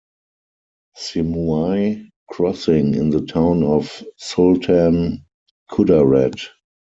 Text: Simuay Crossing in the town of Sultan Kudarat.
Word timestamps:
Simuay 0.99 2.09
Crossing 2.27 2.95
in 2.95 3.11
the 3.11 3.23
town 3.23 3.61
of 3.61 4.03
Sultan 4.17 5.27
Kudarat. 5.69 6.39